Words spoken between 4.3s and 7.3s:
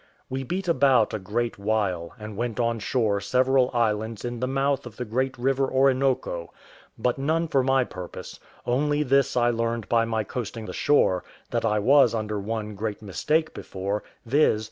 the mouth of the great river Orinoco, but